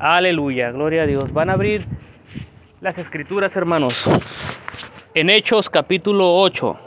[0.00, 1.32] Aleluya, gloria a Dios.
[1.32, 1.84] Van a abrir
[2.80, 4.04] las escrituras, hermanos.
[5.12, 6.78] En Hechos capítulo 8.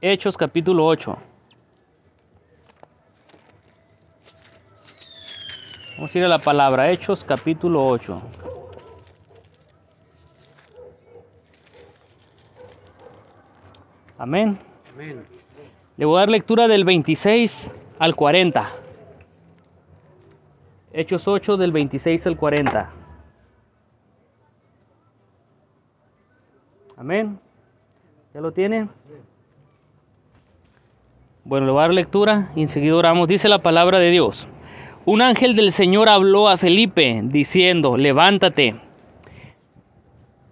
[0.00, 1.18] Hechos capítulo 8.
[5.96, 6.90] Vamos a ir a la palabra.
[6.90, 8.22] Hechos capítulo 8.
[14.16, 14.58] Amén.
[14.94, 15.26] Amén.
[15.98, 18.81] Le voy a dar lectura del 26 al 40.
[20.94, 22.90] Hechos 8 del 26 al 40.
[26.96, 27.38] Amén.
[28.34, 28.88] ¿Ya lo tiene?
[31.44, 33.26] Bueno, le voy a dar lectura y enseguida oramos.
[33.26, 34.46] Dice la palabra de Dios.
[35.04, 38.76] Un ángel del Señor habló a Felipe diciendo, levántate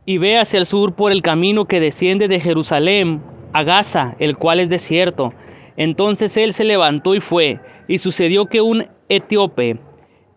[0.07, 4.37] y ve hacia el sur por el camino que desciende de Jerusalén a Gaza, el
[4.37, 5.33] cual es desierto.
[5.77, 9.79] Entonces él se levantó y fue, y sucedió que un etíope,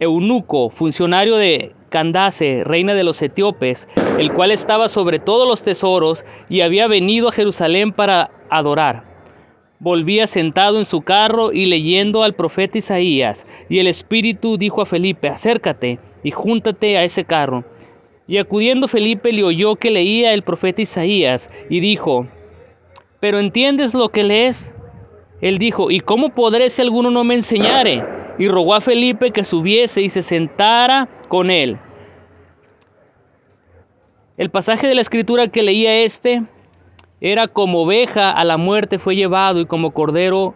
[0.03, 3.87] eunuco, funcionario de Candace, reina de los etíopes,
[4.17, 9.03] el cual estaba sobre todos los tesoros y había venido a Jerusalén para adorar.
[9.79, 14.85] Volvía sentado en su carro y leyendo al profeta Isaías, y el Espíritu dijo a
[14.85, 17.65] Felipe, acércate y júntate a ese carro.
[18.27, 22.27] Y acudiendo Felipe le oyó que leía el profeta Isaías, y dijo,
[23.19, 24.73] ¿pero entiendes lo que lees?
[25.41, 28.22] Él dijo, ¿y cómo podré si alguno no me enseñare?
[28.37, 31.77] Y rogó a Felipe que subiese y se sentara con él.
[34.37, 36.43] El pasaje de la escritura que leía este
[37.21, 40.55] era como oveja a la muerte fue llevado y como cordero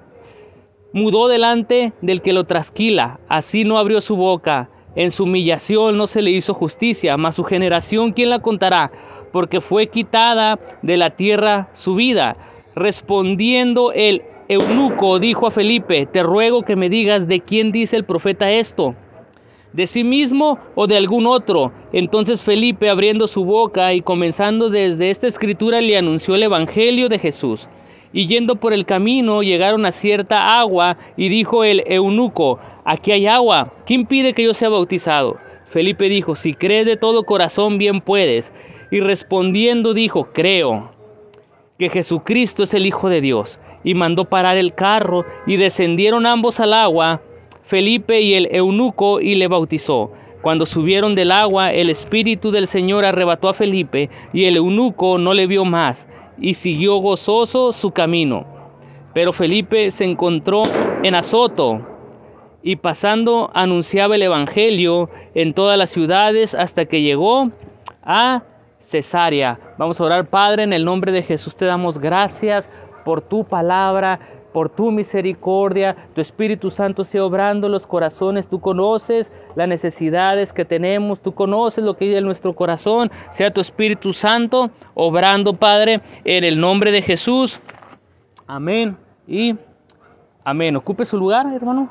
[0.93, 3.19] mudó delante del que lo trasquila.
[3.29, 4.69] Así no abrió su boca.
[4.95, 8.91] En su humillación no se le hizo justicia, mas su generación, ¿quién la contará?
[9.31, 12.35] Porque fue quitada de la tierra su vida.
[12.73, 18.05] Respondiendo el eunuco, dijo a Felipe, te ruego que me digas de quién dice el
[18.05, 18.95] profeta esto
[19.77, 21.71] de sí mismo o de algún otro.
[21.93, 27.19] Entonces Felipe, abriendo su boca y comenzando desde esta escritura, le anunció el Evangelio de
[27.19, 27.69] Jesús.
[28.11, 33.27] Y yendo por el camino, llegaron a cierta agua, y dijo el eunuco, aquí hay
[33.27, 35.37] agua, ¿quién pide que yo sea bautizado?
[35.69, 38.51] Felipe dijo, si crees de todo corazón, bien puedes.
[38.89, 40.91] Y respondiendo dijo, creo
[41.77, 43.59] que Jesucristo es el Hijo de Dios.
[43.87, 47.21] Y mandó parar el carro, y descendieron ambos al agua,
[47.63, 50.11] Felipe y el eunuco y le bautizó.
[50.41, 55.33] Cuando subieron del agua, el Espíritu del Señor arrebató a Felipe y el eunuco no
[55.33, 56.05] le vio más
[56.37, 58.45] y siguió gozoso su camino.
[59.13, 60.63] Pero Felipe se encontró
[61.01, 61.79] en Azoto
[62.61, 67.51] y pasando anunciaba el Evangelio en todas las ciudades hasta que llegó
[68.03, 68.43] a
[68.81, 69.59] Cesarea.
[69.77, 72.69] Vamos a orar, Padre, en el nombre de Jesús te damos gracias
[73.07, 74.19] por tu palabra
[74.51, 80.65] por tu misericordia, tu Espíritu Santo sea obrando los corazones, tú conoces las necesidades que
[80.65, 86.01] tenemos, tú conoces lo que hay en nuestro corazón, sea tu Espíritu Santo obrando, Padre,
[86.25, 87.59] en el nombre de Jesús.
[88.47, 88.97] Amén
[89.27, 89.55] y
[90.43, 90.75] amén.
[90.75, 91.89] Ocupe su lugar, hermano.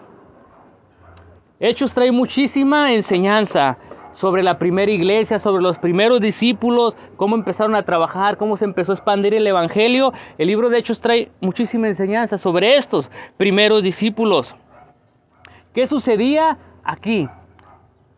[1.58, 3.78] Hechos trae muchísima enseñanza
[4.16, 8.92] sobre la primera iglesia, sobre los primeros discípulos, cómo empezaron a trabajar, cómo se empezó
[8.92, 10.14] a expandir el Evangelio.
[10.38, 14.56] El libro de Hechos trae muchísima enseñanza sobre estos primeros discípulos.
[15.74, 17.28] ¿Qué sucedía aquí?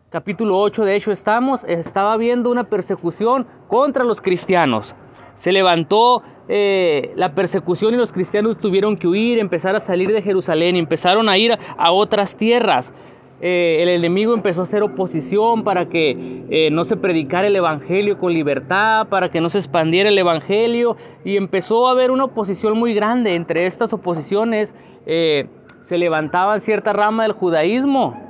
[0.09, 4.95] Capítulo 8 de Hechos estamos, estaba habiendo una persecución contra los cristianos.
[5.35, 10.21] Se levantó eh, la persecución y los cristianos tuvieron que huir, empezar a salir de
[10.21, 12.93] Jerusalén, empezaron a ir a otras tierras.
[13.41, 18.17] Eh, el enemigo empezó a hacer oposición para que eh, no se predicara el Evangelio
[18.17, 22.77] con libertad, para que no se expandiera el Evangelio, y empezó a haber una oposición
[22.77, 23.35] muy grande.
[23.35, 25.47] Entre estas oposiciones eh,
[25.83, 28.21] se levantaba cierta rama del judaísmo,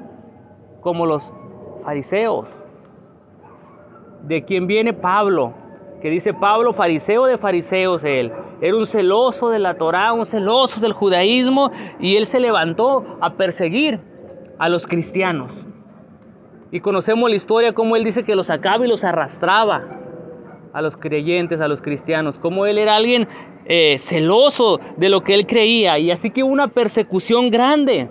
[0.81, 1.23] como los
[1.83, 2.47] fariseos,
[4.27, 5.53] de quien viene Pablo,
[6.03, 8.31] que dice Pablo, fariseo de fariseos él.
[8.61, 13.33] Era un celoso de la Torá, un celoso del judaísmo, y él se levantó a
[13.33, 13.99] perseguir
[14.59, 15.51] a los cristianos.
[16.71, 19.83] Y conocemos la historia como él dice que los sacaba y los arrastraba
[20.71, 23.27] a los creyentes, a los cristianos, como él era alguien
[23.65, 25.97] eh, celoso de lo que él creía.
[25.97, 28.09] Y así que una persecución grande,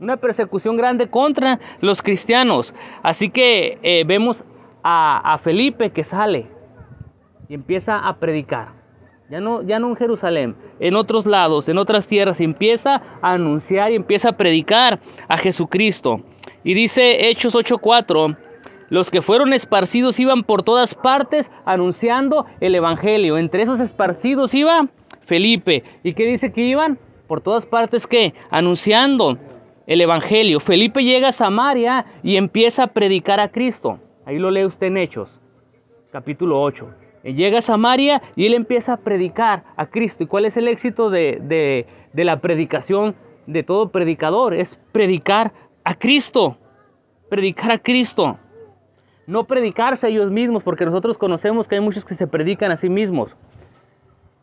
[0.00, 2.74] una persecución grande contra los cristianos.
[3.02, 4.42] Así que eh, vemos
[4.84, 6.46] a Felipe que sale
[7.48, 8.81] y empieza a predicar.
[9.32, 13.90] Ya no, ya no en Jerusalén, en otros lados, en otras tierras, empieza a anunciar
[13.90, 16.20] y empieza a predicar a Jesucristo.
[16.64, 18.36] Y dice Hechos 8:4,
[18.90, 23.38] los que fueron esparcidos iban por todas partes anunciando el Evangelio.
[23.38, 24.88] Entre esos esparcidos iba
[25.22, 25.82] Felipe.
[26.02, 26.98] ¿Y qué dice que iban?
[27.26, 28.34] Por todas partes, ¿qué?
[28.50, 29.38] Anunciando
[29.86, 30.60] el Evangelio.
[30.60, 33.98] Felipe llega a Samaria y empieza a predicar a Cristo.
[34.26, 35.30] Ahí lo lee usted en Hechos,
[36.10, 37.01] capítulo 8.
[37.24, 40.24] Llega a Samaria y él empieza a predicar a Cristo.
[40.24, 43.14] ¿Y cuál es el éxito de, de la predicación
[43.46, 44.54] de todo predicador?
[44.54, 45.52] Es predicar
[45.84, 46.56] a Cristo.
[47.28, 48.38] Predicar a Cristo.
[49.26, 52.76] No predicarse a ellos mismos, porque nosotros conocemos que hay muchos que se predican a
[52.76, 53.36] sí mismos.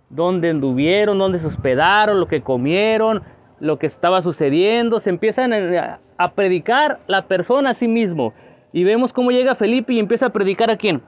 [0.09, 3.21] Dónde anduvieron, dónde se hospedaron, lo que comieron,
[3.59, 4.99] lo que estaba sucediendo.
[4.99, 8.33] Se empiezan a predicar la persona a sí mismo.
[8.71, 11.01] Y vemos cómo llega Felipe y empieza a predicar a quién?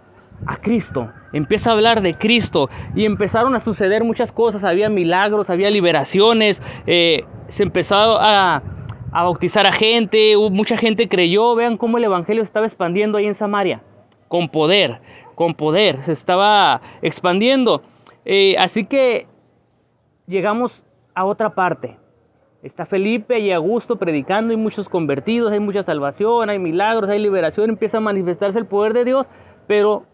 [0.46, 1.12] A Cristo.
[1.34, 2.70] Empieza a hablar de Cristo.
[2.96, 4.64] Y empezaron a suceder muchas cosas.
[4.64, 6.62] Había milagros, había liberaciones.
[6.88, 8.64] Eh, se empezó a,
[9.12, 10.36] bautizar a gente.
[10.52, 11.56] Mucha gente creyó.
[11.56, 13.82] Vean cómo el Evangelio estaba expandiendo ahí en Samaria.
[14.28, 15.02] Con poder,
[15.36, 16.02] con poder.
[16.04, 17.84] Se estaba expandiendo.
[18.26, 19.28] Eh, así que
[20.28, 20.84] llegamos
[21.14, 21.98] a otra parte.
[22.64, 27.72] Está Felipe y Augusto predicando, hay muchos convertidos, hay mucha salvación, hay milagros, hay liberación,
[27.72, 29.26] empieza a manifestarse el poder de Dios,
[29.66, 30.06] pero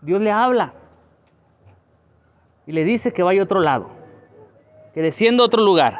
[0.00, 0.72] Dios le habla
[2.66, 3.88] y le dice que vaya a otro lado,
[4.94, 5.96] que descienda a otro lugar.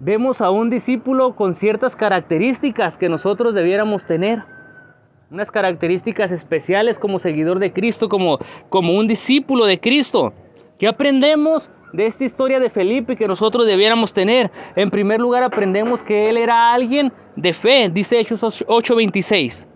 [0.00, 4.44] Vemos a un discípulo con ciertas características que nosotros debiéramos tener,
[5.30, 8.38] unas características especiales como seguidor de Cristo, como,
[8.68, 10.32] como un discípulo de Cristo.
[10.78, 11.68] ¿Qué aprendemos?
[11.94, 14.50] de esta historia de Felipe que nosotros debiéramos tener.
[14.74, 19.68] En primer lugar aprendemos que él era alguien de fe, dice Hechos 8:26.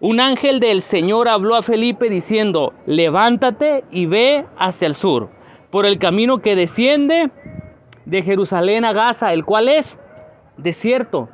[0.00, 5.28] Un ángel del Señor habló a Felipe diciendo, levántate y ve hacia el sur,
[5.70, 7.32] por el camino que desciende
[8.04, 9.98] de Jerusalén a Gaza, el cual es
[10.56, 11.28] desierto.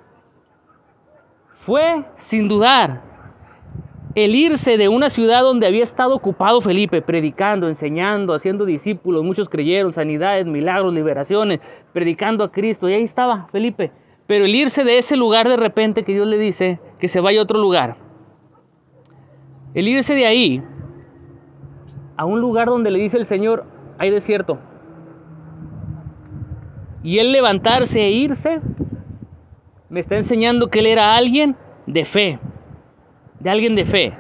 [1.56, 3.02] Fue sin dudar
[4.14, 9.50] el irse de una ciudad donde había estado ocupado Felipe, predicando, enseñando, haciendo discípulos, muchos
[9.50, 11.60] creyeron, sanidades, milagros, liberaciones,
[11.92, 13.92] predicando a Cristo, y ahí estaba Felipe.
[14.26, 17.40] Pero el irse de ese lugar de repente que Dios le dice que se vaya
[17.40, 18.03] a otro lugar,
[19.74, 20.62] el irse de ahí
[22.16, 23.64] a un lugar donde le dice el Señor,
[23.98, 24.58] hay desierto,
[27.02, 28.60] y él levantarse e irse,
[29.88, 31.56] me está enseñando que él era alguien
[31.86, 32.38] de fe
[33.44, 34.14] de alguien de fe.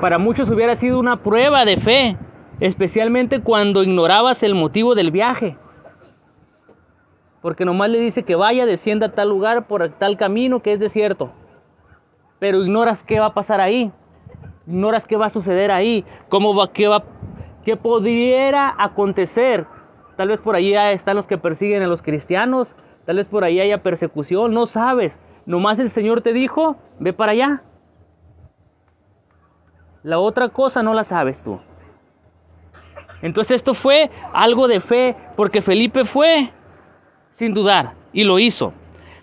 [0.00, 2.18] Para muchos hubiera sido una prueba de fe,
[2.58, 5.56] especialmente cuando ignorabas el motivo del viaje.
[7.40, 10.80] Porque nomás le dice que vaya, descienda a tal lugar por tal camino que es
[10.80, 11.30] desierto.
[12.38, 13.90] Pero ignoras qué va a pasar ahí.
[14.66, 16.04] Ignoras qué va a suceder ahí.
[16.28, 17.04] Cómo va, qué va,
[17.64, 19.66] qué pudiera acontecer.
[20.16, 22.68] Tal vez por ahí están los que persiguen a los cristianos.
[23.04, 24.52] Tal vez por ahí haya persecución.
[24.52, 25.16] No sabes.
[25.46, 27.62] Nomás el Señor te dijo, ve para allá.
[30.02, 31.60] La otra cosa no la sabes tú.
[33.22, 36.52] Entonces esto fue algo de fe, porque Felipe fue
[37.30, 38.72] sin dudar y lo hizo.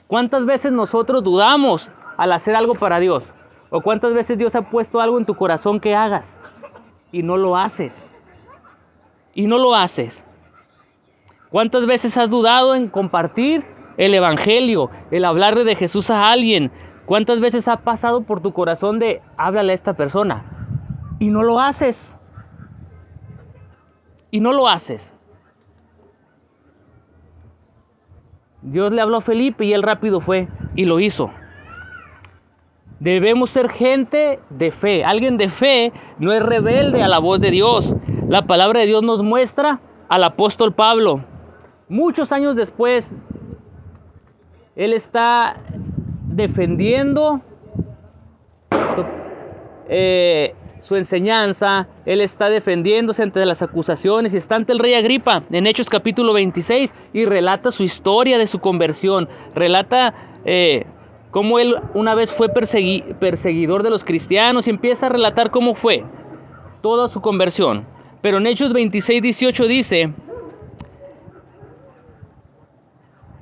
[0.07, 3.31] ¿Cuántas veces nosotros dudamos al hacer algo para Dios?
[3.69, 6.39] ¿O cuántas veces Dios ha puesto algo en tu corazón que hagas
[7.11, 8.13] y no lo haces?
[9.33, 10.23] Y no lo haces.
[11.49, 13.65] ¿Cuántas veces has dudado en compartir
[13.97, 16.71] el Evangelio, el hablarle de Jesús a alguien.
[17.05, 20.43] ¿Cuántas veces ha pasado por tu corazón de háblale a esta persona?
[21.19, 22.17] Y no lo haces.
[24.31, 25.15] Y no lo haces.
[28.61, 31.29] Dios le habló a Felipe y él rápido fue y lo hizo.
[33.03, 35.03] Debemos ser gente de fe.
[35.03, 37.93] Alguien de fe no es rebelde a la voz de Dios.
[38.29, 41.21] La palabra de Dios nos muestra al apóstol Pablo.
[41.89, 43.13] Muchos años después
[44.77, 45.57] él está
[46.29, 47.41] defendiendo
[49.89, 55.43] eh, su, enseñanza, él está defendiéndose ante las acusaciones y está ante el rey Agripa
[55.51, 60.13] en Hechos capítulo 26 y relata su historia de su conversión, relata
[60.45, 60.85] eh,
[61.33, 66.05] cómo él una vez fue perseguidor de los cristianos y empieza a relatar cómo fue
[66.81, 67.87] toda su conversión.
[68.21, 70.13] Pero en Hechos 26, 18 dice,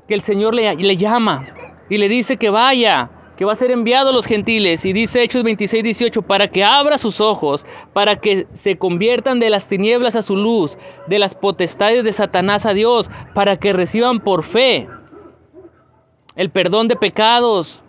[0.07, 1.45] que el Señor le, le llama
[1.89, 4.85] y le dice que vaya, que va a ser enviado a los gentiles.
[4.85, 9.49] Y dice Hechos 26, 18, para que abra sus ojos, para que se conviertan de
[9.49, 14.21] las tinieblas a su luz, de las potestades de Satanás a Dios, para que reciban
[14.21, 14.87] por fe
[16.35, 17.81] el perdón de pecados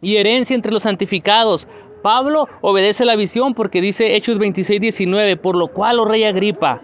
[0.00, 1.66] y herencia entre los santificados.
[2.02, 6.80] Pablo obedece la visión porque dice Hechos 26, 19, por lo cual, oh rey Agripa,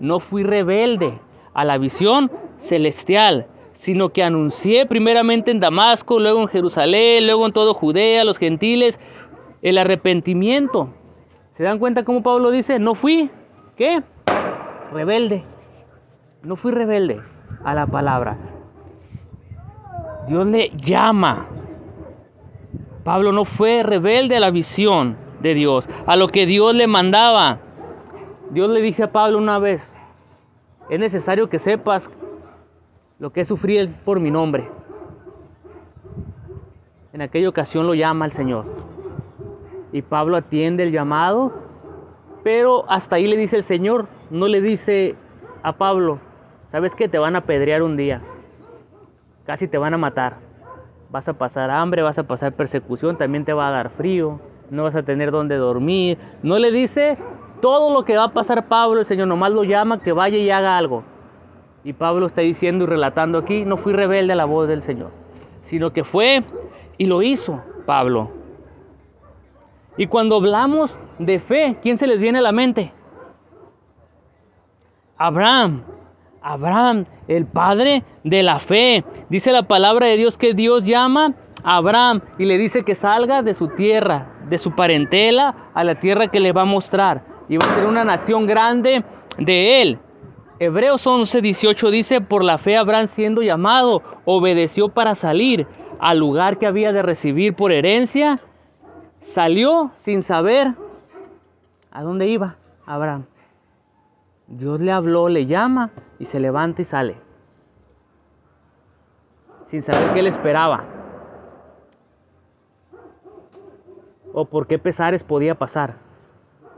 [0.00, 1.18] no fui rebelde
[1.54, 7.52] a la visión celestial sino que anuncié primeramente en Damasco, luego en Jerusalén, luego en
[7.52, 8.98] todo Judea, los gentiles,
[9.60, 10.88] el arrepentimiento.
[11.58, 12.78] ¿Se dan cuenta cómo Pablo dice?
[12.78, 13.30] No fui,
[13.76, 14.02] ¿qué?
[14.92, 15.44] Rebelde.
[16.42, 17.20] No fui rebelde
[17.64, 18.38] a la palabra.
[20.28, 21.46] Dios le llama.
[23.04, 27.58] Pablo no fue rebelde a la visión de Dios, a lo que Dios le mandaba.
[28.50, 29.92] Dios le dice a Pablo una vez,
[30.88, 32.10] es necesario que sepas
[33.18, 34.68] lo que es sufrir por mi nombre.
[37.12, 38.64] En aquella ocasión lo llama el Señor.
[39.92, 41.52] Y Pablo atiende el llamado,
[42.42, 45.14] pero hasta ahí le dice el Señor, no le dice
[45.62, 46.18] a Pablo,
[46.70, 48.20] ¿sabes que te van a apedrear un día?
[49.46, 50.38] Casi te van a matar.
[51.10, 54.82] Vas a pasar hambre, vas a pasar persecución, también te va a dar frío, no
[54.82, 56.18] vas a tener dónde dormir.
[56.42, 57.16] No le dice
[57.60, 60.50] todo lo que va a pasar Pablo, el Señor nomás lo llama que vaya y
[60.50, 61.04] haga algo.
[61.84, 65.10] Y Pablo está diciendo y relatando aquí, no fui rebelde a la voz del Señor,
[65.62, 66.42] sino que fue
[66.98, 68.30] y lo hizo Pablo.
[69.96, 72.92] Y cuando hablamos de fe, ¿quién se les viene a la mente?
[75.16, 75.84] Abraham.
[76.46, 79.04] Abraham, el padre de la fe.
[79.28, 81.34] Dice la palabra de Dios que Dios llama
[81.64, 85.96] a Abraham y le dice que salga de su tierra, de su parentela, a la
[85.96, 87.24] tierra que le va a mostrar.
[87.48, 89.04] Y va a ser una nación grande
[89.38, 89.98] de él.
[90.60, 95.66] Hebreos 11, 18 dice, por la fe Abraham siendo llamado, obedeció para salir
[95.98, 98.40] al lugar que había de recibir por herencia,
[99.20, 100.74] salió sin saber
[101.90, 103.26] a dónde iba Abraham.
[104.48, 107.16] Dios le habló, le llama y se levanta y sale.
[109.70, 110.84] Sin saber qué le esperaba.
[114.32, 115.96] O por qué pesares podía pasar.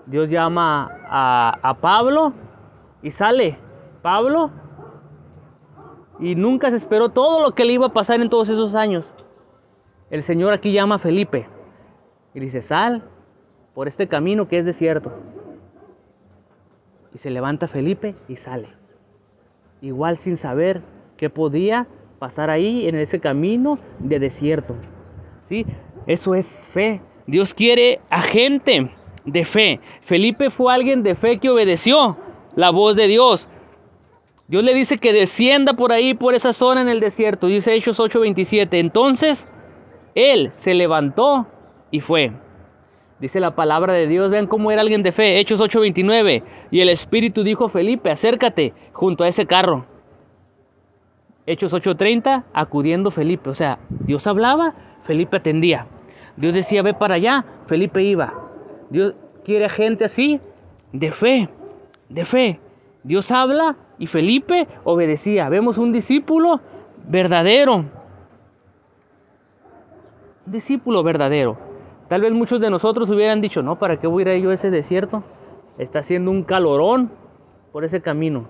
[0.07, 2.33] Dios llama a, a Pablo
[3.03, 3.59] y sale.
[4.01, 4.51] Pablo
[6.21, 9.13] y nunca se esperó todo lo que le iba a pasar en todos esos años.
[10.11, 11.47] El Señor aquí llama a Felipe
[12.35, 13.03] y dice, sal
[13.75, 15.13] por este camino que es desierto.
[17.15, 18.69] Y se levanta Felipe y sale.
[19.81, 20.83] Igual sin saber
[21.17, 21.87] qué podía
[22.19, 24.75] pasar ahí en ese camino de desierto.
[25.49, 25.65] ¿Sí?
[26.07, 27.01] Eso es fe.
[27.27, 28.91] Dios quiere a gente
[29.25, 29.81] de fe.
[30.01, 32.17] Felipe fue alguien de fe que obedeció
[32.57, 33.49] la voz de Dios.
[34.49, 37.47] Dios le dice que descienda por ahí, por esa zona en el desierto.
[37.47, 38.79] Dice Hechos 8:27.
[38.79, 39.47] Entonces
[40.15, 41.47] él se levantó
[41.91, 42.33] y fue.
[43.21, 45.39] Dice la palabra de Dios, vean cómo era alguien de fe.
[45.39, 46.43] Hechos 8:29.
[46.71, 49.87] Y el Espíritu dijo a Felipe, acércate junto a ese carro.
[51.47, 53.51] Hechos 8:30, acudiendo Felipe.
[53.51, 55.87] O sea, Dios hablaba, Felipe atendía.
[56.37, 58.35] Dios decía, ve para allá, Felipe iba.
[58.91, 60.41] Dios quiere gente así,
[60.93, 61.49] de fe,
[62.09, 62.61] de fe.
[63.03, 65.49] Dios habla, y Felipe obedecía.
[65.49, 66.61] Vemos un discípulo
[67.09, 67.77] verdadero.
[70.47, 71.68] Un discípulo verdadero.
[72.09, 74.55] Tal vez muchos de nosotros hubieran dicho, no, ¿para qué voy a ir yo a
[74.55, 75.23] ese desierto?
[75.77, 77.11] Está haciendo un calorón
[77.73, 78.49] por ese camino.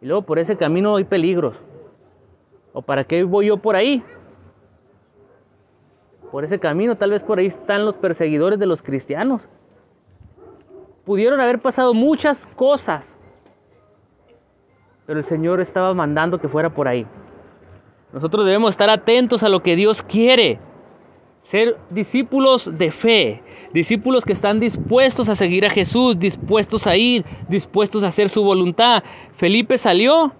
[0.00, 1.56] Y luego por ese camino hay peligros.
[2.72, 4.02] ¿O para qué voy yo por ahí?
[6.30, 9.42] Por ese camino, tal vez por ahí están los perseguidores de los cristianos.
[11.04, 13.16] Pudieron haber pasado muchas cosas
[15.06, 17.06] pero el Señor estaba mandando que fuera por ahí.
[18.12, 20.58] Nosotros debemos estar atentos a lo que Dios quiere.
[21.46, 23.40] Ser discípulos de fe,
[23.72, 28.42] discípulos que están dispuestos a seguir a Jesús, dispuestos a ir, dispuestos a hacer su
[28.42, 29.04] voluntad.
[29.36, 30.32] Felipe salió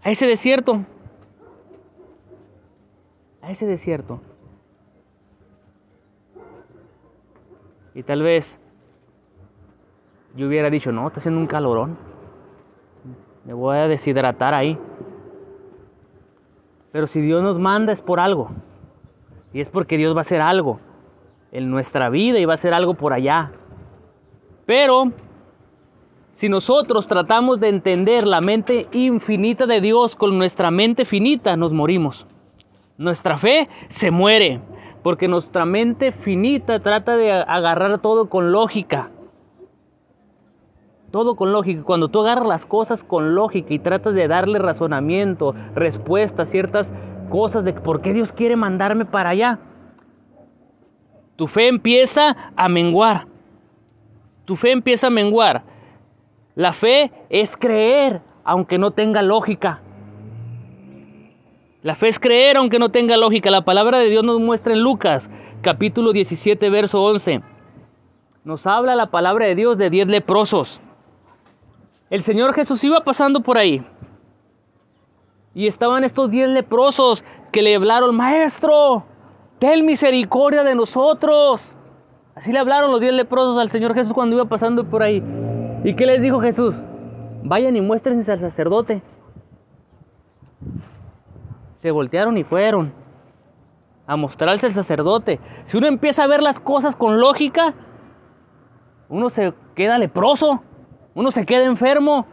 [0.00, 0.84] a ese desierto,
[3.42, 4.20] a ese desierto.
[7.96, 8.60] Y tal vez
[10.36, 11.98] yo hubiera dicho, no, está haciendo un calorón.
[13.44, 14.78] Me voy a deshidratar ahí.
[16.92, 18.52] Pero si Dios nos manda es por algo.
[19.54, 20.80] Y es porque Dios va a hacer algo
[21.52, 23.52] en nuestra vida y va a hacer algo por allá.
[24.66, 25.12] Pero
[26.32, 31.72] si nosotros tratamos de entender la mente infinita de Dios con nuestra mente finita, nos
[31.72, 32.26] morimos.
[32.98, 34.60] Nuestra fe se muere
[35.04, 39.10] porque nuestra mente finita trata de agarrar todo con lógica.
[41.12, 41.84] Todo con lógica.
[41.84, 46.92] Cuando tú agarras las cosas con lógica y tratas de darle razonamiento, respuesta ciertas
[47.28, 49.58] cosas de por qué Dios quiere mandarme para allá,
[51.36, 53.26] tu fe empieza a menguar.
[54.44, 55.64] Tu fe empieza a menguar.
[56.54, 59.80] La fe es creer aunque no tenga lógica.
[61.82, 63.50] La fe es creer aunque no tenga lógica.
[63.50, 65.28] La palabra de Dios nos muestra en Lucas
[65.62, 67.42] capítulo 17 verso 11.
[68.44, 70.80] Nos habla la palabra de Dios de 10 leprosos.
[72.10, 73.84] El Señor Jesús iba pasando por ahí.
[75.54, 79.04] Y estaban estos diez leprosos que le hablaron, Maestro,
[79.60, 81.76] ten misericordia de nosotros.
[82.34, 85.22] Así le hablaron los diez leprosos al Señor Jesús cuando iba pasando por ahí.
[85.84, 86.74] ¿Y qué les dijo Jesús?
[87.44, 89.02] Vayan y muéstrense al sacerdote.
[91.76, 92.92] Se voltearon y fueron
[94.06, 95.38] a mostrarse al sacerdote.
[95.66, 97.74] Si uno empieza a ver las cosas con lógica,
[99.08, 100.62] uno se queda leproso,
[101.14, 102.26] uno se queda enfermo,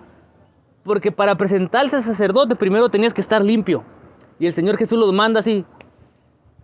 [0.83, 3.83] porque para presentarse al sacerdote primero tenías que estar limpio.
[4.39, 5.65] Y el Señor Jesús los manda así.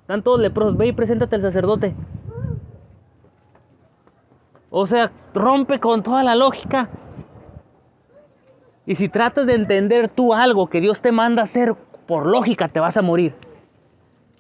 [0.01, 1.93] Están todos leprosos, ve y preséntate al sacerdote.
[4.69, 6.89] O sea, rompe con toda la lógica.
[8.86, 11.75] Y si tratas de entender tú algo que Dios te manda hacer
[12.07, 13.36] por lógica, te vas a morir.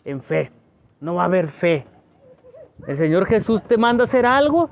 [0.05, 0.51] En fe.
[0.99, 1.85] No va a haber fe.
[2.87, 4.69] El Señor Jesús te manda hacer algo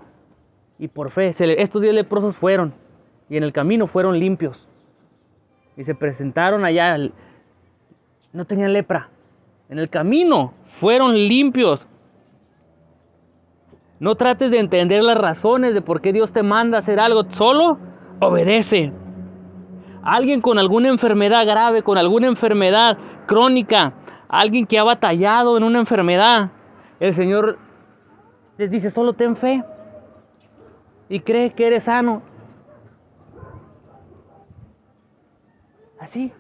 [0.80, 1.34] y por fe.
[1.38, 2.74] Estos diez leprosos fueron
[3.30, 4.68] y en el camino fueron limpios.
[5.78, 6.98] Y se presentaron allá.
[8.34, 9.10] No tenían lepra.
[9.70, 11.88] En el camino fueron limpios.
[14.00, 17.24] No trates de entender las razones de por qué Dios te manda hacer algo.
[17.32, 17.78] Solo
[18.20, 18.92] obedece.
[20.04, 23.94] Alguien con alguna enfermedad grave, con alguna enfermedad crónica,
[24.28, 26.52] alguien que ha batallado en una enfermedad,
[27.00, 27.58] el Señor
[28.58, 29.64] les dice, solo ten fe
[31.10, 32.22] y cree que eres sano.
[36.06, 36.32] Así.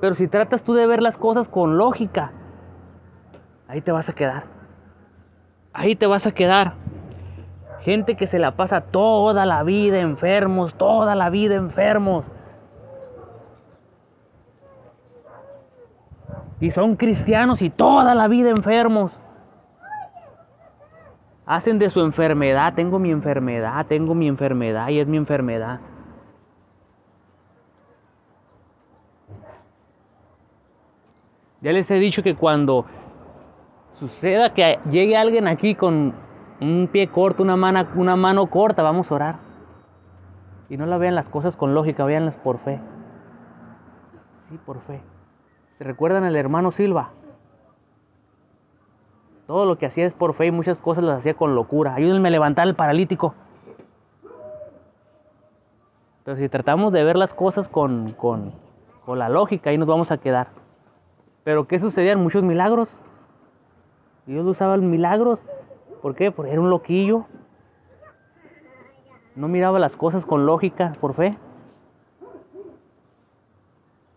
[0.00, 2.32] Pero si tratas tú de ver las cosas con lógica,
[3.68, 4.42] ahí te vas a quedar.
[5.72, 6.74] Ahí te vas a quedar.
[7.82, 12.24] Gente que se la pasa toda la vida enfermos, toda la vida enfermos.
[16.58, 19.12] Y son cristianos y toda la vida enfermos.
[21.46, 25.78] Hacen de su enfermedad, tengo mi enfermedad, tengo mi enfermedad y es mi enfermedad.
[31.60, 32.84] Ya les he dicho que cuando
[33.98, 36.14] suceda que llegue alguien aquí con
[36.60, 39.36] un pie corto, una mano, una mano corta, vamos a orar.
[40.68, 42.80] Y no la vean las cosas con lógica, veanlas por fe.
[44.50, 45.00] Sí, por fe.
[45.78, 47.10] ¿Se recuerdan al hermano Silva?
[49.46, 51.94] Todo lo que hacía es por fe y muchas cosas las hacía con locura.
[51.94, 53.34] Ayúdenme a levantar el paralítico.
[56.24, 58.52] Pero si tratamos de ver las cosas con, con,
[59.04, 60.48] con la lógica, ahí nos vamos a quedar.
[61.46, 62.20] Pero ¿qué sucedían?
[62.20, 62.88] Muchos milagros.
[64.26, 65.40] Dios usaba milagros.
[66.02, 66.32] ¿Por qué?
[66.32, 67.26] Porque era un loquillo.
[69.36, 71.38] No miraba las cosas con lógica, por fe.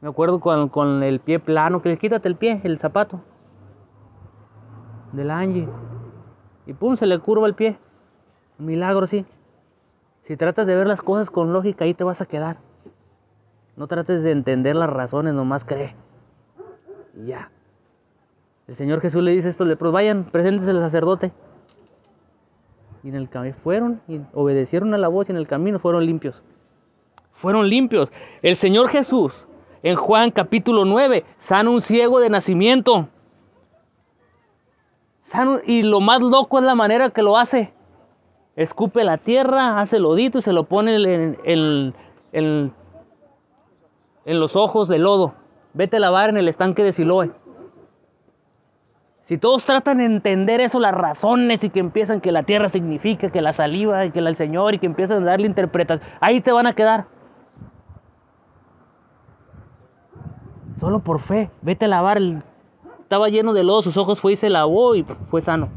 [0.01, 3.21] Me acuerdo con, con el pie plano, que le quítate el pie, el zapato.
[5.11, 5.69] Del Angie.
[6.65, 7.77] Y pum, se le curva el pie.
[8.57, 9.23] Un milagro, sí.
[10.23, 12.57] Si tratas de ver las cosas con lógica, ahí te vas a quedar.
[13.75, 15.93] No trates de entender las razones, nomás cree.
[17.19, 17.51] Y ya.
[18.67, 21.32] El Señor Jesús le dice a estos leprosos, vayan, preséntense al sacerdote.
[23.03, 26.05] Y en el camino fueron y obedecieron a la voz y en el camino fueron
[26.05, 26.41] limpios.
[27.32, 28.12] Fueron limpios.
[28.41, 29.47] El Señor Jesús
[29.82, 33.08] en Juan capítulo 9 sana un ciego de nacimiento.
[35.65, 37.73] y lo más loco es la manera que lo hace.
[38.55, 40.95] Escupe la tierra, hace el lodito y se lo pone
[42.34, 42.73] en
[44.25, 45.38] los ojos de lodo.
[45.73, 47.32] Vete a lavar en el estanque de Siloé.
[49.25, 53.32] Si todos tratan de entender eso, las razones y que empiezan que la tierra significa,
[53.32, 56.51] que la saliva y que el Señor y que empiezan a darle interpretación, ahí te
[56.51, 57.05] van a quedar.
[60.79, 62.19] Solo por fe, vete a lavar.
[63.01, 65.69] Estaba lleno de lodo, sus ojos fue y se lavó y fue sano.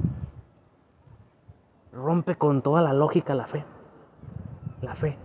[1.92, 3.64] Rompe con toda la lógica la fe.
[4.80, 5.18] La fe.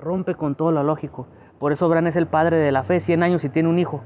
[0.00, 1.28] Rompe con todo lo lógico.
[1.60, 4.00] Por eso Abraham es el padre de la fe, 100 años y tiene un hijo.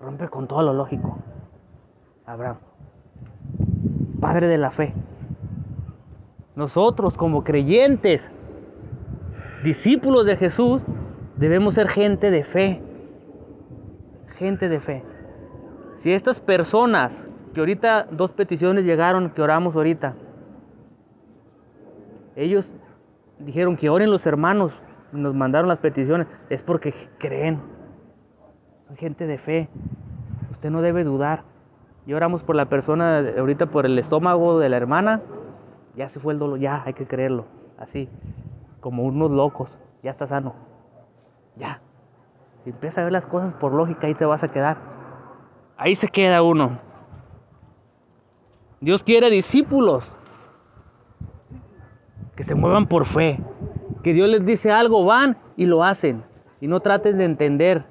[0.00, 1.18] Rompe con todo lo lógico.
[2.26, 2.56] Abraham.
[4.20, 4.92] Padre de la fe.
[6.56, 8.28] Nosotros como creyentes,
[9.62, 10.82] discípulos de Jesús,
[11.36, 12.82] debemos ser gente de fe.
[14.36, 15.04] Gente de fe.
[15.98, 20.16] Si estas personas, que ahorita dos peticiones llegaron, que oramos ahorita,
[22.34, 22.74] ellos
[23.38, 24.72] dijeron que oren los hermanos
[25.12, 27.60] nos mandaron las peticiones, es porque creen.
[28.86, 29.68] Son gente de fe.
[30.50, 31.44] Usted no debe dudar.
[32.06, 35.20] Y oramos por la persona, ahorita por el estómago de la hermana,
[35.96, 37.44] ya se fue el dolor, ya hay que creerlo.
[37.78, 38.08] Así,
[38.80, 39.70] como unos locos,
[40.02, 40.54] ya está sano.
[41.56, 41.80] Ya.
[42.64, 44.76] Si empieza a ver las cosas por lógica, ahí te vas a quedar.
[45.76, 46.78] Ahí se queda uno.
[48.80, 50.16] Dios quiere discípulos
[52.34, 53.38] que se muevan por fe,
[54.02, 56.24] que Dios les dice algo, van y lo hacen.
[56.60, 57.84] Y no traten de entender.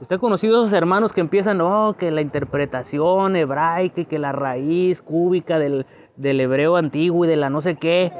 [0.00, 4.18] Usted ha conocido a esos hermanos que empiezan, no, que la interpretación hebraica y que
[4.18, 8.12] la raíz cúbica del, del hebreo antiguo y de la no sé qué.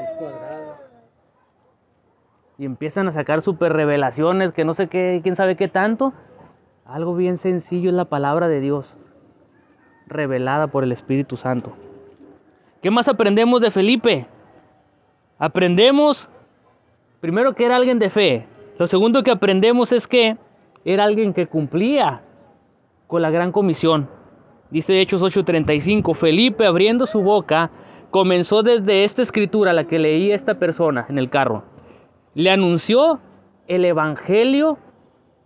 [2.59, 6.15] Y empiezan a sacar super revelaciones que no sé qué, quién sabe qué tanto.
[6.87, 8.87] Algo bien sencillo es la palabra de Dios,
[10.07, 11.75] revelada por el Espíritu Santo.
[12.81, 14.29] ¿Qué más aprendemos de Felipe?
[15.39, 16.31] Aprendemos,
[17.21, 18.47] primero, que era alguien de fe.
[18.79, 20.37] Lo segundo que aprendemos es que
[20.85, 22.23] era alguien que cumplía
[23.07, 24.09] con la gran comisión.
[24.71, 27.71] Dice Hechos 8:35, Felipe abriendo su boca
[28.11, 31.65] comenzó desde esta escritura, la que leía esta persona en el carro.
[32.35, 33.21] Le anunció
[33.69, 34.79] el Evangelio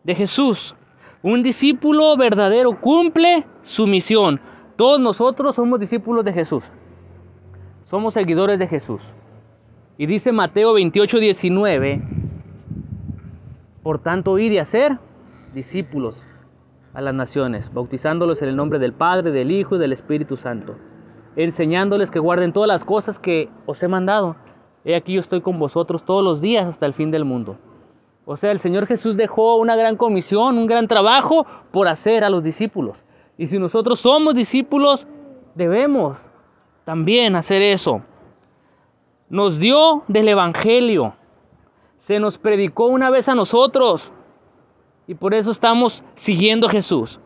[0.04, 0.76] de Jesús.
[1.22, 4.40] Un discípulo verdadero cumple su misión.
[4.76, 6.64] Todos nosotros somos discípulos de Jesús.
[7.84, 9.00] Somos seguidores de Jesús.
[10.00, 12.02] Y dice Mateo 28, 19,
[13.82, 14.98] por tanto, id y hacer
[15.52, 16.16] discípulos
[16.94, 20.76] a las naciones, bautizándolos en el nombre del Padre, del Hijo y del Espíritu Santo,
[21.36, 24.36] enseñándoles que guarden todas las cosas que os he mandado.
[24.86, 27.58] He aquí yo estoy con vosotros todos los días hasta el fin del mundo.
[28.24, 32.30] O sea, el Señor Jesús dejó una gran comisión, un gran trabajo por hacer a
[32.30, 32.96] los discípulos.
[33.36, 35.06] Y si nosotros somos discípulos,
[35.54, 36.16] debemos
[36.86, 38.00] también hacer eso.
[39.30, 41.14] Nos dio del Evangelio.
[41.98, 44.12] Se nos predicó una vez a nosotros.
[45.06, 47.20] Y por eso estamos siguiendo a Jesús.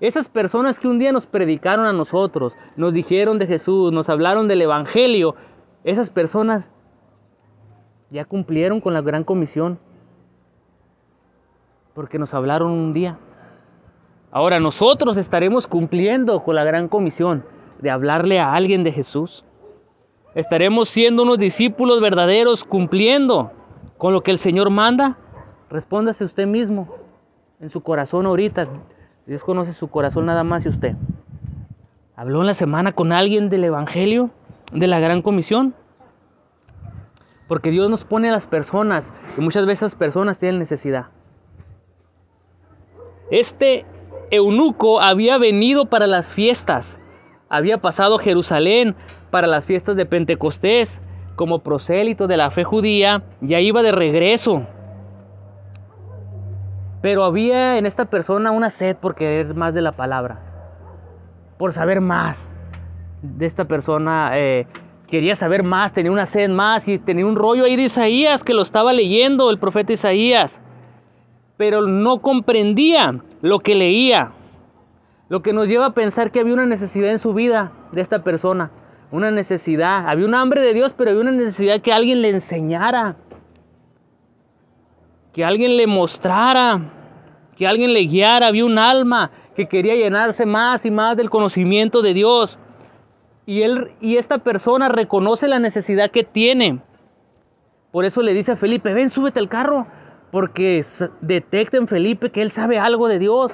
[0.00, 4.46] Esas personas que un día nos predicaron a nosotros, nos dijeron de Jesús, nos hablaron
[4.46, 5.34] del Evangelio,
[5.82, 6.70] esas personas
[8.10, 9.80] ya cumplieron con la gran comisión.
[11.94, 13.18] Porque nos hablaron un día.
[14.30, 17.44] Ahora nosotros estaremos cumpliendo con la gran comisión
[17.80, 19.44] de hablarle a alguien de Jesús.
[20.34, 23.52] Estaremos siendo unos discípulos verdaderos cumpliendo
[23.96, 25.16] con lo que el Señor manda.
[25.70, 26.88] Respóndase usted mismo
[27.60, 28.68] en su corazón ahorita.
[29.26, 30.94] Dios conoce su corazón nada más y usted.
[32.16, 34.30] ¿Habló en la semana con alguien del Evangelio,
[34.72, 35.74] de la Gran Comisión?
[37.46, 41.06] Porque Dios nos pone a las personas y muchas veces las personas tienen necesidad.
[43.30, 43.86] Este
[44.30, 46.98] eunuco había venido para las fiestas,
[47.48, 48.96] había pasado Jerusalén
[49.30, 51.00] para las fiestas de Pentecostés
[51.36, 54.66] como prosélito de la fe judía, ya iba de regreso.
[57.00, 60.40] Pero había en esta persona una sed por querer más de la palabra,
[61.56, 62.54] por saber más
[63.22, 64.32] de esta persona.
[64.34, 64.66] Eh,
[65.06, 68.52] quería saber más, tenía una sed más y tenía un rollo ahí de Isaías que
[68.52, 70.60] lo estaba leyendo el profeta Isaías.
[71.56, 74.32] Pero no comprendía lo que leía.
[75.28, 78.24] Lo que nos lleva a pensar que había una necesidad en su vida de esta
[78.24, 78.70] persona.
[79.10, 80.08] Una necesidad.
[80.08, 83.16] Había un hambre de Dios, pero había una necesidad que alguien le enseñara
[85.38, 86.80] que alguien le mostrara,
[87.56, 92.02] que alguien le guiara, había un alma que quería llenarse más y más del conocimiento
[92.02, 92.58] de Dios.
[93.46, 96.80] Y, él, y esta persona reconoce la necesidad que tiene.
[97.92, 99.86] Por eso le dice a Felipe, ven, súbete al carro,
[100.32, 100.84] porque
[101.20, 103.52] detecta en Felipe que él sabe algo de Dios.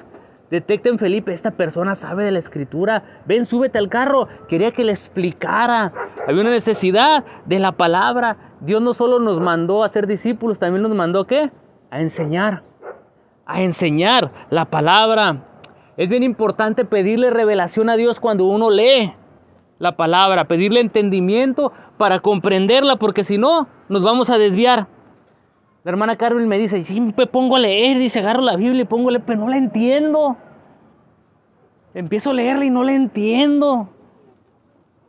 [0.54, 3.02] Detecta en Felipe, esta persona sabe de la escritura.
[3.26, 4.28] Ven, súbete al carro.
[4.46, 5.92] Quería que le explicara.
[6.28, 8.36] Había una necesidad de la palabra.
[8.60, 11.50] Dios no solo nos mandó a ser discípulos, también nos mandó qué?
[11.90, 12.62] a enseñar,
[13.46, 15.42] a enseñar la palabra.
[15.96, 19.12] Es bien importante pedirle revelación a Dios cuando uno lee
[19.80, 24.86] la palabra, pedirle entendimiento para comprenderla, porque si no, nos vamos a desviar.
[25.84, 29.10] La hermana Carmen me dice, siempre pongo a leer, dice, agarro la Biblia y pongo
[29.10, 30.36] a leer, pero no la entiendo.
[31.92, 33.90] Empiezo a leerla y no la entiendo.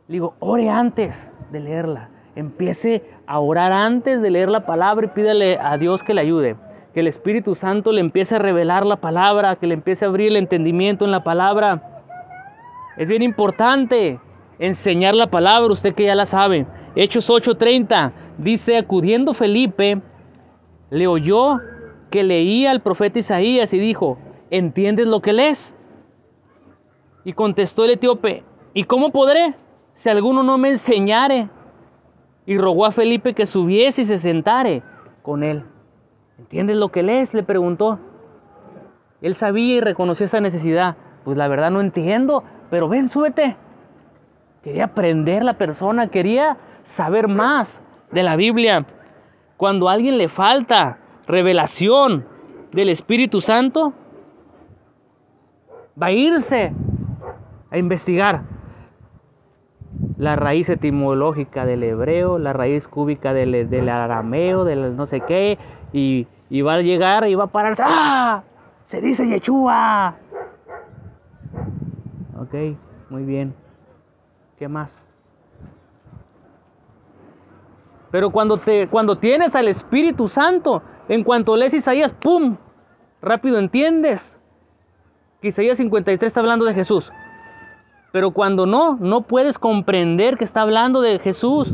[0.06, 2.10] digo, ore antes de leerla.
[2.36, 6.56] Empiece a orar antes de leer la palabra y pídale a Dios que le ayude
[6.96, 10.28] que el Espíritu Santo le empiece a revelar la palabra, que le empiece a abrir
[10.28, 12.06] el entendimiento en la palabra.
[12.96, 14.18] Es bien importante
[14.58, 16.66] enseñar la palabra, usted que ya la sabe.
[16.94, 20.00] Hechos 8:30 dice, acudiendo Felipe,
[20.90, 21.58] le oyó
[22.10, 24.18] que leía al profeta Isaías y dijo,
[24.50, 25.76] ¿entiendes lo que lees?
[27.24, 29.54] Y contestó el etíope, ¿y cómo podré
[29.94, 31.48] si alguno no me enseñare?
[32.46, 34.82] Y rogó a Felipe que subiese y se sentare
[35.22, 35.64] con él.
[36.38, 37.34] ¿Entiendes lo que lees?
[37.34, 37.98] Le preguntó.
[39.20, 40.96] Él sabía y reconoció esa necesidad.
[41.24, 43.56] Pues la verdad no entiendo, pero ven, súbete.
[44.62, 48.86] Quería aprender la persona, quería saber más de la Biblia.
[49.56, 52.26] Cuando a alguien le falta revelación
[52.72, 53.92] del Espíritu Santo,
[56.00, 56.72] va a irse
[57.70, 58.42] a investigar
[60.18, 65.58] la raíz etimológica del hebreo, la raíz cúbica del, arameo, del no sé qué,
[65.92, 66.26] y,
[66.62, 67.82] va a llegar y va a pararse.
[67.86, 68.42] ¡Ah!
[68.86, 70.14] Se dice Yeshua.
[72.38, 72.54] Ok,
[73.10, 73.54] muy bien.
[74.58, 75.05] ¿Qué más?
[78.16, 82.56] Pero cuando, te, cuando tienes al Espíritu Santo, en cuanto lees Isaías, ¡pum!
[83.20, 84.38] Rápido entiendes
[85.42, 87.12] que Isaías 53 está hablando de Jesús.
[88.12, 91.68] Pero cuando no, no puedes comprender que está hablando de Jesús.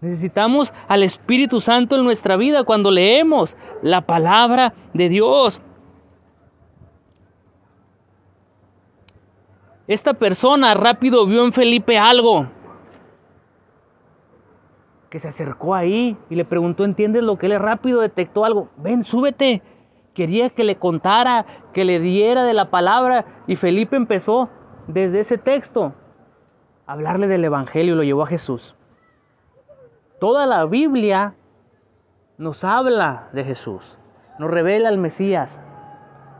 [0.00, 5.60] Necesitamos al Espíritu Santo en nuestra vida cuando leemos la palabra de Dios.
[9.88, 12.46] Esta persona rápido vio en Felipe algo
[15.12, 18.70] que se acercó ahí y le preguntó, ¿entiendes lo que él rápido detectó algo?
[18.78, 19.60] Ven, súbete.
[20.14, 21.44] Quería que le contara,
[21.74, 24.48] que le diera de la palabra y Felipe empezó
[24.86, 25.92] desde ese texto
[26.86, 28.74] a hablarle del Evangelio y lo llevó a Jesús.
[30.18, 31.34] Toda la Biblia
[32.38, 33.98] nos habla de Jesús,
[34.38, 35.60] nos revela al Mesías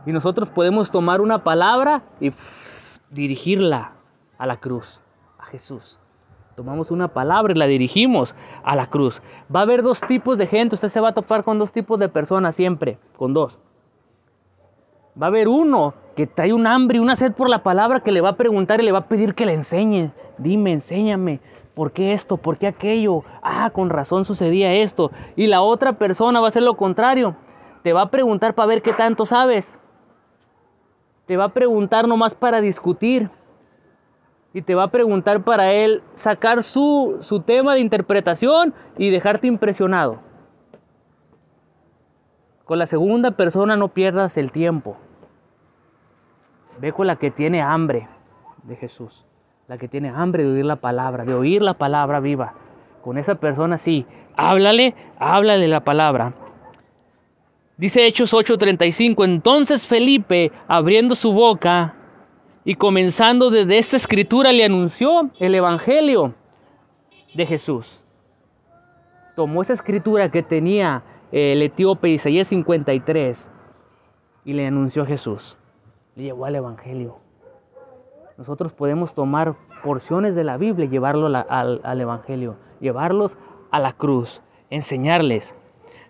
[0.07, 2.33] y nosotros podemos tomar una palabra y
[3.11, 3.91] dirigirla
[4.39, 4.99] a la cruz,
[5.37, 5.99] a Jesús.
[6.55, 9.21] Tomamos una palabra y la dirigimos a la cruz.
[9.53, 10.75] Va a haber dos tipos de gente.
[10.75, 13.57] Usted se va a topar con dos tipos de personas siempre, con dos.
[15.19, 18.11] Va a haber uno que trae un hambre y una sed por la palabra que
[18.11, 20.11] le va a preguntar y le va a pedir que le enseñe.
[20.37, 21.39] Dime, enséñame.
[21.73, 22.37] ¿Por qué esto?
[22.37, 23.23] ¿Por qué aquello?
[23.41, 25.11] Ah, con razón sucedía esto.
[25.35, 27.35] Y la otra persona va a hacer lo contrario.
[27.81, 29.79] Te va a preguntar para ver qué tanto sabes.
[31.25, 33.31] Te va a preguntar nomás para discutir
[34.53, 39.47] y te va a preguntar para él sacar su, su tema de interpretación y dejarte
[39.47, 40.19] impresionado.
[42.65, 44.95] Con la segunda persona no pierdas el tiempo.
[46.79, 48.07] Ve con la que tiene hambre
[48.63, 49.25] de Jesús,
[49.67, 52.53] la que tiene hambre de oír la palabra, de oír la palabra viva.
[53.03, 56.33] Con esa persona sí, háblale, háblale la palabra.
[57.75, 61.95] Dice Hechos 8:35, entonces Felipe, abriendo su boca,
[62.65, 66.33] y comenzando desde esta escritura le anunció el Evangelio
[67.33, 68.03] de Jesús.
[69.35, 73.49] Tomó esa escritura que tenía el etíope Isaías 53
[74.45, 75.57] y le anunció a Jesús.
[76.15, 77.17] Le llevó al Evangelio.
[78.37, 83.31] Nosotros podemos tomar porciones de la Biblia y llevarlo al, al Evangelio, llevarlos
[83.71, 85.55] a la cruz, enseñarles.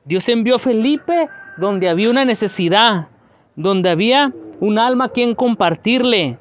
[0.05, 3.07] Dios envió a Felipe donde había una necesidad,
[3.55, 6.37] donde había un alma a quien compartirle,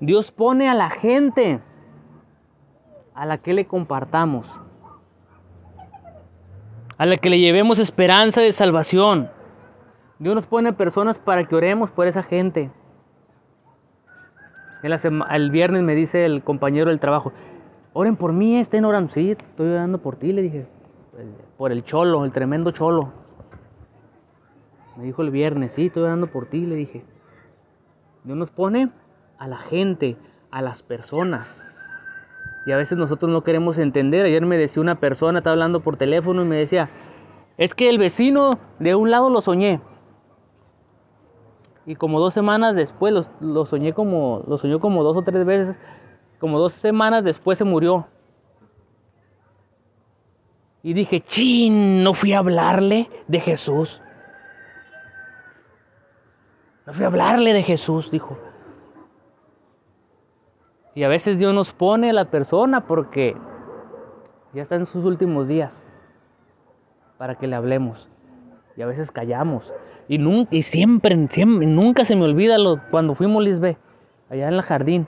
[0.00, 1.60] Dios pone a la gente
[3.14, 4.46] a la que le compartamos,
[6.96, 9.28] a la que le llevemos esperanza de salvación.
[10.20, 12.70] Dios nos pone personas para que oremos por esa gente.
[14.82, 17.32] El, viernes me dice el compañero del trabajo,
[17.92, 19.12] oren por mí, estén orando.
[19.12, 20.66] Sí, estoy orando por ti, le dije,
[21.56, 23.12] por el cholo, el tremendo cholo.
[24.96, 27.04] Me dijo el viernes, sí, estoy orando por ti, le dije.
[28.22, 28.90] Dios nos pone
[29.38, 30.16] a la gente,
[30.50, 31.64] a las personas.
[32.66, 34.26] Y a veces nosotros no queremos entender.
[34.26, 36.90] Ayer me decía una persona, estaba hablando por teléfono y me decía,
[37.56, 39.80] es que el vecino de un lado lo soñé.
[41.86, 45.76] Y como dos semanas después, lo, soñé como, lo soñó como dos o tres veces,
[46.38, 48.06] como dos semanas después se murió.
[50.82, 54.00] Y dije, chin, no fui a hablarle de Jesús.
[56.86, 58.38] No fui a hablarle de Jesús, dijo.
[60.94, 63.36] Y a veces Dios nos pone a la persona porque
[64.52, 65.70] ya está en sus últimos días
[67.18, 68.08] para que le hablemos.
[68.76, 69.70] Y a veces callamos.
[70.08, 73.76] Y, nunca, y siempre, nunca se me olvida lo, cuando fuimos Lisbe,
[74.30, 75.06] allá en el jardín.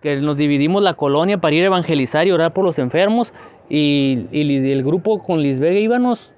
[0.00, 3.32] Que nos dividimos la colonia para ir a evangelizar y orar por los enfermos.
[3.68, 6.32] Y, el grupo con Lisbe íbamos,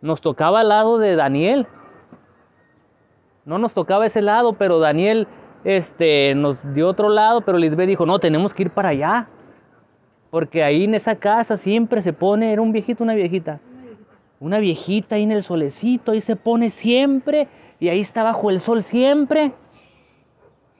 [0.00, 1.66] nos tocaba al lado de Daniel.
[3.44, 5.28] No nos tocaba ese lado, pero Daniel
[5.66, 9.26] este, nos dio otro lado, pero Lisbeth dijo, no, tenemos que ir para allá.
[10.30, 13.58] Porque ahí en esa casa siempre se pone, era un viejito, una viejita.
[14.38, 17.48] Una viejita ahí en el solecito, ahí se pone siempre,
[17.80, 19.52] y ahí está bajo el sol siempre.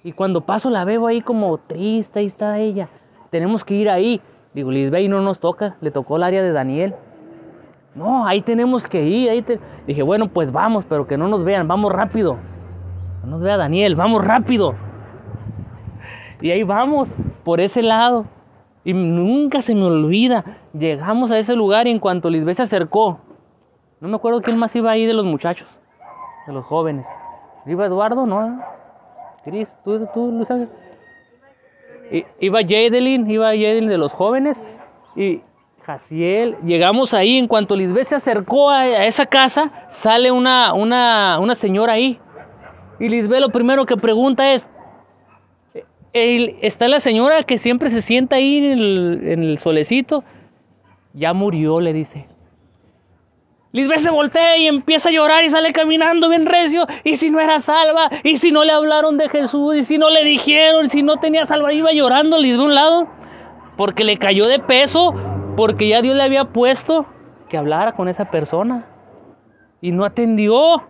[0.05, 2.88] Y cuando paso la veo ahí como triste, ahí está ella.
[3.31, 4.20] Tenemos que ir ahí.
[4.55, 6.94] Digo, Lisbeth, no nos toca, le tocó el área de Daniel.
[7.96, 9.31] No, ahí tenemos que ir.
[9.31, 9.44] Ahí
[9.88, 12.38] Dije, bueno, pues vamos, pero que no nos vean, vamos rápido.
[13.27, 14.77] No nos vea Daniel, vamos rápido.
[16.41, 17.09] Y ahí vamos,
[17.43, 18.27] por ese lado.
[18.85, 20.45] Y nunca se me olvida.
[20.73, 23.19] Llegamos a ese lugar y en cuanto Lisbeth se acercó,
[23.99, 25.69] no me acuerdo quién más iba ahí de los muchachos,
[26.47, 27.05] de los jóvenes.
[27.67, 28.27] ¿Iba Eduardo?
[28.27, 28.61] No.
[29.43, 30.49] Cris, tú, tú, Luis
[32.39, 34.57] Iba Jadelin, iba Jadelin de los jóvenes.
[35.17, 35.41] Y
[35.83, 37.39] Jaciel, llegamos ahí.
[37.39, 42.21] En cuanto Lisbeth se acercó a, esa casa, sale una, una, una señora ahí.
[42.99, 44.69] Y Lisbeth lo primero que pregunta es,
[46.13, 50.25] está la señora que siempre se sienta ahí en el, solecito,
[51.13, 52.27] ya murió, le dice.
[53.73, 56.87] Lisbeth se voltea y empieza a llorar y sale caminando bien recio.
[57.05, 60.09] Y si no era salva, y si no le hablaron de Jesús, y si no
[60.09, 63.09] le dijeron, si no tenía salva, iba llorando Lisbeth a un lado.
[63.77, 65.15] Porque le cayó de peso,
[65.57, 67.05] porque ya Dios le había puesto
[67.51, 68.87] que hablara con esa persona.
[69.83, 70.83] Y no atendió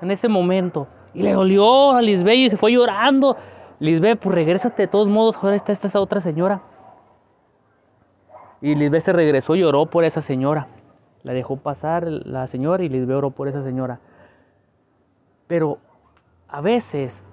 [0.00, 0.88] en ese momento.
[1.14, 3.36] Y le dolió a Lisbeth y se fue llorando.
[3.80, 6.62] Lisbeth, pues regrésate de todos modos, ahora está esta otra señora.
[8.60, 10.68] Y Lisbeth se regresó, lloró por esa señora.
[11.22, 14.00] La dejó pasar la señora y Lisbeth oró por esa señora.
[15.48, 15.78] Pero
[16.48, 17.24] a veces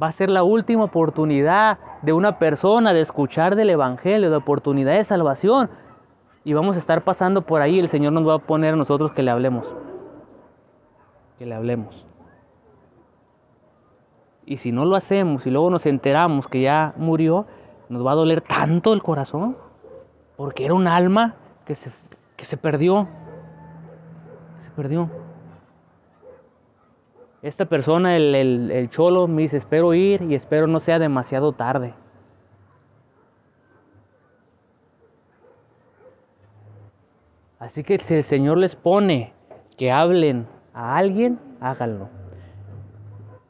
[0.00, 4.94] va a ser la última oportunidad de una persona de escuchar del Evangelio, de oportunidad
[4.94, 5.70] de salvación.
[6.44, 9.12] Y vamos a estar pasando por ahí, el Señor nos va a poner a nosotros
[9.12, 9.66] que le hablemos.
[11.38, 12.04] Que le hablemos.
[14.46, 17.46] Y si no lo hacemos y luego nos enteramos que ya murió,
[17.88, 19.56] nos va a doler tanto el corazón,
[20.36, 21.90] porque era un alma que se,
[22.36, 23.08] que se perdió.
[24.60, 25.08] Se perdió.
[27.42, 31.52] Esta persona, el, el, el cholo, me dice, espero ir y espero no sea demasiado
[31.52, 31.94] tarde.
[37.58, 39.32] Así que si el Señor les pone
[39.78, 42.23] que hablen a alguien, háganlo.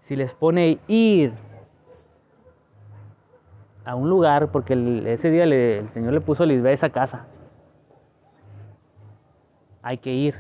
[0.05, 1.33] Si les pone ir
[3.87, 4.75] a un lugar, porque
[5.07, 7.25] ese día el Señor le puso a Lisbeth esa casa,
[9.83, 10.35] hay que ir.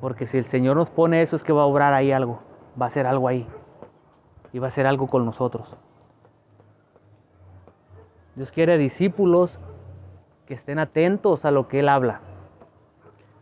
[0.00, 2.38] Porque si el Señor nos pone eso es que va a obrar ahí algo,
[2.80, 3.44] va a hacer algo ahí.
[4.52, 5.76] Y va a hacer algo con nosotros.
[8.36, 9.58] Dios quiere discípulos
[10.46, 12.20] que estén atentos a lo que Él habla.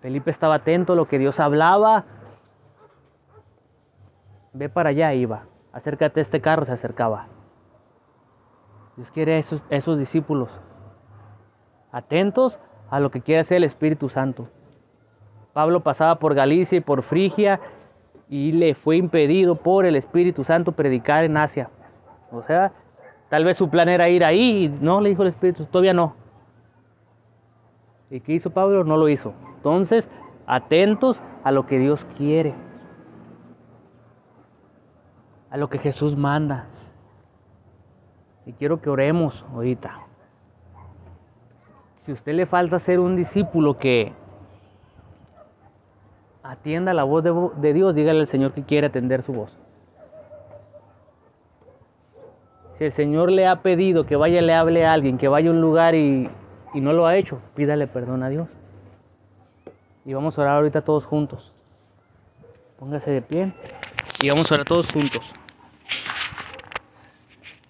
[0.00, 2.06] Felipe estaba atento a lo que Dios hablaba.
[4.52, 5.44] Ve para allá, iba.
[5.72, 7.26] Acércate a este carro, se acercaba.
[8.96, 10.50] Dios quiere esos, esos discípulos
[11.92, 12.58] atentos
[12.90, 14.48] a lo que quiere hacer el Espíritu Santo.
[15.52, 17.60] Pablo pasaba por Galicia y por Frigia
[18.28, 21.70] y le fue impedido por el Espíritu Santo predicar en Asia.
[22.30, 22.72] O sea,
[23.28, 26.14] tal vez su plan era ir ahí y no, le dijo el Espíritu, todavía no.
[28.10, 28.84] ¿Y qué hizo Pablo?
[28.84, 29.34] No lo hizo.
[29.56, 30.08] Entonces,
[30.46, 32.54] atentos a lo que Dios quiere,
[35.50, 36.66] a lo que Jesús manda.
[38.46, 39.98] Y quiero que oremos ahorita.
[41.98, 44.12] Si usted le falta ser un discípulo que
[46.42, 49.56] atienda la voz de, Dios, dígale al Señor que quiere atender su voz.
[52.78, 55.52] Si el Señor le ha pedido que vaya, le hable a alguien, que vaya a
[55.52, 56.30] un lugar y
[56.72, 58.48] y no lo ha hecho, pídale perdón a Dios.
[60.04, 61.52] Y vamos a orar ahorita todos juntos.
[62.78, 63.52] Póngase de pie
[64.22, 65.32] y vamos a orar todos juntos.